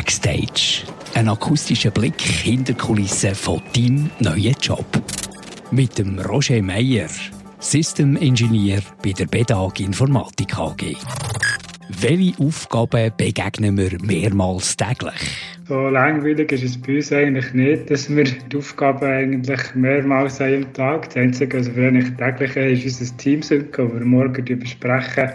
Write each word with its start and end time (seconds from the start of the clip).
Backstage. 0.00 0.84
Ein 1.14 1.28
akustischer 1.28 1.90
Blick 1.90 2.18
hinter 2.22 2.72
Kulissen 2.72 3.34
von 3.34 3.60
deinem 3.76 4.08
neuen 4.18 4.54
Job. 4.62 4.86
Mit 5.72 5.98
dem 5.98 6.18
Roger 6.18 6.62
Meyer, 6.62 7.10
System 7.58 8.16
Engineer 8.16 8.80
bei 9.04 9.12
der 9.12 9.26
BEDAG 9.26 9.78
Informatik 9.80 10.56
AG. 10.56 10.96
Welche 12.00 12.42
Aufgaben 12.42 13.12
begegnen 13.14 13.76
wir 13.76 13.98
mehrmals 14.02 14.74
täglich? 14.74 15.36
So 15.68 15.90
langweilig 15.90 16.50
ist 16.52 16.64
es 16.64 16.80
bei 16.80 16.96
uns 16.96 17.12
eigentlich 17.12 17.52
nicht, 17.52 17.90
dass 17.90 18.08
wir 18.08 18.24
die 18.24 18.56
Aufgaben 18.56 19.04
eigentlich 19.04 19.74
mehrmals 19.74 20.40
haben 20.40 20.64
am 20.64 20.72
Tag. 20.72 21.08
Das 21.08 21.16
Einzige, 21.18 21.58
was 21.58 21.76
wir 21.76 21.88
eigentlich 21.88 22.16
täglich 22.16 22.56
haben, 22.56 22.70
ist 22.70 23.00
unser 23.00 23.16
Teamsync, 23.18 23.76
wo 23.76 23.92
wir 23.92 24.06
morgen 24.06 24.58
besprechen, 24.58 25.28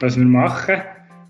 was 0.00 0.16
wir 0.16 0.26
machen. 0.26 0.82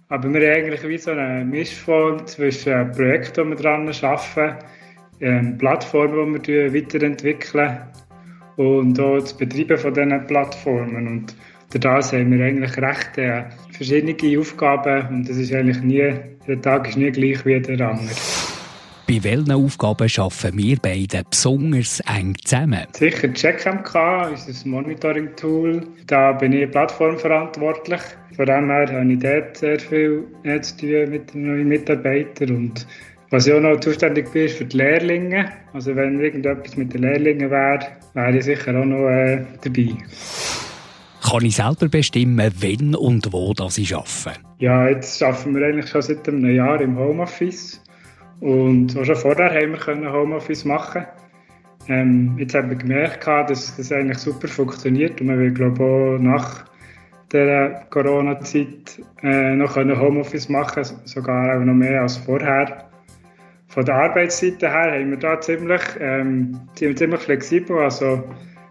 Aber 0.09 0.33
wir 0.33 0.41
haben 0.41 0.65
eigentlich 0.65 0.87
wie 0.87 0.99
so 0.99 1.13
eine 1.13 1.45
Mischform 1.45 2.27
zwischen 2.27 2.93
Projekten, 2.93 3.51
die 3.51 3.57
wir 3.57 3.63
daran 3.63 3.89
arbeiten, 3.89 5.59
Plattformen, 5.59 6.43
die 6.43 6.53
wir 6.53 6.75
weiterentwickeln 6.75 7.79
und 8.57 9.01
auch 9.01 9.19
das 9.19 9.37
Betreiben 9.37 9.79
von 9.79 9.95
diesen 9.95 10.27
Plattformen. 10.27 11.09
Und 11.09 11.37
dadurch 11.71 12.13
haben 12.13 12.33
wir 12.33 12.45
eigentlich 12.45 12.77
recht 12.77 13.19
äh, 13.19 13.45
verschiedene 13.73 14.39
Aufgaben 14.39 15.09
und 15.09 15.29
das 15.29 15.37
ist 15.37 15.53
eigentlich 15.53 15.81
nie, 15.83 16.15
der 16.47 16.61
Tag 16.61 16.89
ist 16.89 16.97
nie 16.97 17.11
gleich 17.11 17.45
wie 17.47 17.61
der 17.61 17.89
andere. 17.89 18.54
Bei 19.15 19.23
welchen 19.23 19.53
Aufgaben 19.53 20.09
arbeiten 20.17 20.59
wir 20.59 20.77
beide 20.83 21.23
besonders 21.31 22.01
eng 22.01 22.35
zusammen? 22.43 22.85
Sicher 22.95 23.29
CheckMK, 23.29 24.31
unser 24.31 24.69
Monitoring-Tool. 24.69 25.87
Da 26.09 26.33
bin 26.33 26.53
ich 26.53 26.69
plattformverantwortlich. 26.69 28.01
Von 28.35 28.47
dem 28.47 28.71
her 28.71 28.89
habe 28.91 29.13
ich 29.13 29.19
dort 29.21 29.57
sehr 29.57 29.79
viel 29.79 30.25
zu 30.63 30.77
tun 30.79 31.11
mit 31.11 31.33
den 31.33 31.47
neuen 31.47 31.69
Mitarbeitern. 31.69 32.57
Und 32.57 32.89
was 33.31 33.47
ich 33.47 33.53
auch 33.53 33.61
noch 33.61 33.79
zuständig 33.79 34.33
bin, 34.33 34.47
ist 34.47 34.59
für 34.59 34.65
die 34.65 34.79
Lehrlinge. 34.79 35.53
Also 35.73 35.95
wenn 35.95 36.19
irgendetwas 36.19 36.77
mit 36.77 36.93
den 36.93 37.03
Lehrlingen 37.03 37.53
wäre, 37.53 37.87
wäre 38.15 38.37
ich 38.37 38.45
sicher 38.45 38.77
auch 38.77 38.85
noch 38.85 39.09
äh, 39.11 39.45
dabei. 39.63 39.95
Kann 41.23 41.45
ich 41.45 41.55
selber 41.55 41.89
bestimmen, 41.89 42.53
wenn 42.59 42.97
und 42.97 43.33
wo 43.33 43.55
das 43.55 43.79
ich 43.79 43.95
arbeite? 43.95 44.41
Ja, 44.59 44.89
jetzt 44.89 45.23
arbeiten 45.23 45.55
wir 45.55 45.67
eigentlich 45.67 45.89
schon 45.89 46.03
seit 46.03 46.29
einem 46.29 46.53
Jahr 46.53 46.81
im 46.81 46.99
Homeoffice. 46.99 47.81
Und 48.41 48.97
auch 48.97 49.05
schon 49.05 49.17
vorher 49.17 49.51
haben 49.51 50.03
wir 50.03 50.13
Homeoffice 50.13 50.65
machen 50.65 51.07
ähm, 51.89 52.37
Jetzt 52.39 52.55
haben 52.55 52.71
wir 52.71 52.77
gemerkt, 52.77 53.27
dass 53.27 53.77
das 53.77 53.93
eigentlich 53.93 54.19
super 54.19 54.49
funktioniert 54.49 55.21
und 55.21 55.29
wir 55.29 55.39
will, 55.39 55.53
glaube 55.53 55.85
auch 55.85 56.19
nach 56.19 56.65
der 57.31 57.87
Corona-Zeit 57.91 59.03
äh, 59.23 59.55
noch 59.55 59.77
Homeoffice 59.77 60.49
machen 60.49 60.85
sogar 61.05 61.57
auch 61.59 61.65
noch 61.65 61.75
mehr 61.75 62.03
als 62.03 62.17
vorher. 62.17 62.89
Von 63.69 63.85
der 63.85 63.97
Arbeitsseite 63.97 64.71
her 64.71 64.93
haben 64.93 65.11
wir 65.11 65.19
da 65.19 65.41
ziemlich, 65.41 65.83
ähm, 66.01 66.61
ziemlich 66.75 67.21
flexibel, 67.21 67.79
also 67.79 68.23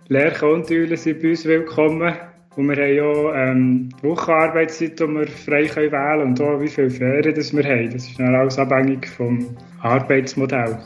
Lehrkonturen 0.08 0.96
sind 0.96 1.22
bei 1.22 1.32
uns 1.32 1.46
willkommen. 1.46 2.14
Und 2.56 2.70
wir 2.70 2.76
haben 2.76 2.96
ja 2.96 3.52
ähm, 3.52 3.90
die 4.02 4.08
Wochenarbeitszeit, 4.08 5.00
die 5.00 5.08
wir 5.08 5.28
frei 5.28 5.66
können 5.66 5.92
wählen 5.92 6.20
können 6.20 6.30
und 6.30 6.42
auch 6.42 6.62
wie 6.62 6.68
viele 6.68 6.92
Ferien 6.92 7.34
das 7.34 7.56
wir 7.56 7.64
haben. 7.64 7.92
Das 7.92 8.08
ist 8.08 8.20
dann 8.20 8.36
alles 8.36 8.60
abhängig 8.60 9.08
vom 9.08 9.56
Arbeitsmodell. 9.82 10.78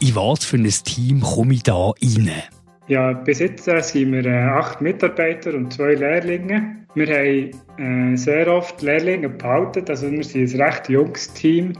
In 0.00 0.14
was 0.14 0.44
für 0.44 0.56
ein 0.56 0.70
Team 0.84 1.20
komme 1.20 1.54
ich 1.54 1.64
da 1.64 1.90
rein? 1.90 2.30
Ja, 2.88 3.12
bis 3.12 3.38
jetzt 3.38 3.64
sind 3.64 4.12
wir 4.12 4.24
äh, 4.24 4.42
acht 4.42 4.80
Mitarbeiter 4.80 5.54
und 5.54 5.72
zwei 5.72 5.94
Lehrlinge. 5.94 6.76
Wir 6.94 7.06
haben 7.06 8.12
äh, 8.12 8.16
sehr 8.16 8.48
oft 8.48 8.82
Lehrlinge 8.82 9.28
behalten, 9.28 9.84
also 9.88 10.10
wir 10.10 10.22
sind 10.24 10.54
ein 10.54 10.60
recht 10.60 10.88
junges 10.88 11.32
Team 11.32 11.72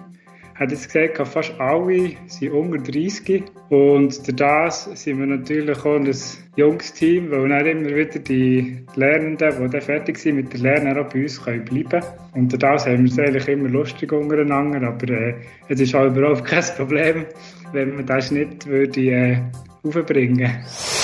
hat 0.55 0.71
jetzt 0.71 0.93
gesagt, 0.93 1.27
fast 1.29 1.59
alle 1.59 2.11
sind 2.27 2.53
unter 2.53 2.79
30 2.79 3.45
und 3.71 4.27
durch 4.27 4.37
das 4.37 4.85
sind 4.95 5.19
wir 5.19 5.27
natürlich 5.27 5.79
auch 5.79 5.97
ein 5.97 6.15
junges 6.57 6.93
Team, 6.93 7.31
weil 7.31 7.49
dann 7.49 7.67
immer 7.67 7.97
wieder 7.97 8.19
die 8.19 8.85
Lernenden, 8.95 9.53
die 9.63 9.69
dann 9.71 9.81
fertig 9.81 10.19
sind 10.19 10.37
mit 10.37 10.53
der 10.53 10.61
Lernen, 10.61 10.99
auch 10.99 11.09
bei 11.09 11.23
uns 11.23 11.43
können 11.43 11.65
bleiben 11.65 12.05
Und 12.35 12.53
durch 12.53 12.61
das 12.61 12.87
haben 12.87 13.05
wir 13.05 13.11
es 13.11 13.19
eigentlich 13.19 13.49
immer 13.49 13.69
lustig 13.69 14.13
untereinander, 14.13 14.87
aber 14.87 15.09
äh, 15.09 15.35
es 15.69 15.81
ist 15.81 15.95
halt 15.95 16.17
überhaupt 16.17 16.45
kein 16.45 16.65
Problem, 16.77 17.27
wenn 17.73 17.97
man 17.97 18.07
das 18.07 18.31
nicht 18.31 18.67
würde, 18.67 19.01
äh, 19.01 19.37
aufbringen. 19.83 20.39
würde. 20.41 21.02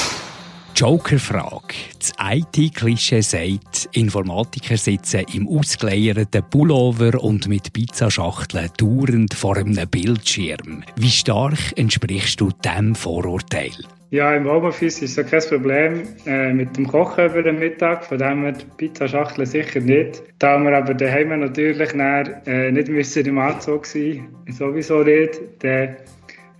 Joker-Frage. 0.78 1.74
Das 1.98 2.12
IT-Klischee 2.22 3.20
sagt, 3.20 3.88
Informatiker 3.94 4.76
sitzen 4.76 5.24
im 5.34 5.48
ausgeleierten 5.48 6.44
Pullover 6.50 7.20
und 7.20 7.48
mit 7.48 7.72
Pizzaschachteln 7.72 8.70
dauernd 8.76 9.34
vor 9.34 9.56
einem 9.56 9.88
Bildschirm. 9.90 10.84
Wie 10.94 11.10
stark 11.10 11.58
entsprichst 11.74 12.40
du 12.40 12.50
diesem 12.64 12.94
Vorurteil? 12.94 13.72
Ja, 14.10 14.32
im 14.36 14.48
Homeoffice 14.48 15.02
ist 15.02 15.18
es 15.18 15.26
kein 15.28 15.42
Problem 15.50 16.02
äh, 16.26 16.52
mit 16.52 16.76
dem 16.76 16.86
Kochen 16.86 17.26
über 17.26 17.42
den 17.42 17.58
Mittag, 17.58 18.04
von 18.04 18.18
dem 18.18 18.44
her 18.44 18.52
die 18.52 18.66
Pizzaschachtel 18.76 19.46
sicher 19.46 19.80
nicht. 19.80 20.22
Da 20.38 20.60
wir 20.60 20.76
aber 20.76 20.94
daheim 20.94 21.40
natürlich 21.40 21.90
dann, 21.90 22.36
äh, 22.46 22.70
nicht 22.70 22.86
müssen 22.86 23.26
im 23.26 23.38
Anzug 23.40 23.84
sein 23.84 24.28
sowieso 24.46 25.02
nicht. 25.02 25.40
Der 25.60 25.96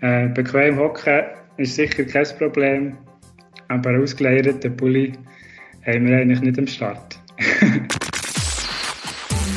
äh, 0.01 0.27
bequem 0.27 0.77
hocken 0.77 1.23
ist 1.57 1.77
sicher 1.77 2.03
kein 2.03 2.27
Problem. 2.37 2.99
Aber 3.69 3.99
ausgeleierten 3.99 4.77
Pulli 4.77 5.13
haben 5.87 6.07
wir 6.07 6.19
eigentlich 6.19 6.41
nicht 6.41 6.59
am 6.59 6.67
Start. 6.67 7.19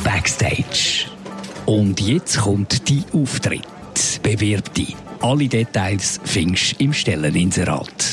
Backstage. 0.04 1.06
Und 1.66 2.00
jetzt 2.00 2.38
kommt 2.40 2.88
die 2.88 3.02
Auftritt. 3.12 3.66
Bewirb 4.22 4.72
dich. 4.74 4.94
Alle 5.20 5.48
Details 5.48 6.20
findest 6.24 6.80
du 6.80 6.84
im 6.84 6.92
Stelleninserat. 6.92 8.11